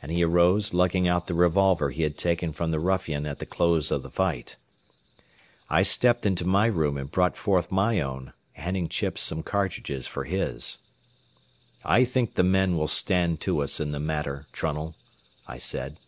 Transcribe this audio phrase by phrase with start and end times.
[0.00, 3.44] And he arose, lugging out the revolver he had taken from the ruffian at the
[3.44, 4.56] close of the fight.
[5.68, 10.24] I stepped into my room and brought forth my own, handing Chips some cartridges for
[10.24, 10.78] his.
[11.84, 14.94] "I think the men will stand to us in the matter, Trunnell,"
[15.46, 15.98] I said.